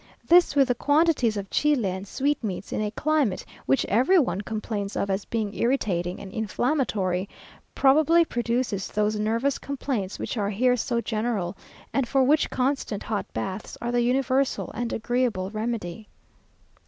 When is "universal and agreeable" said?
14.01-15.51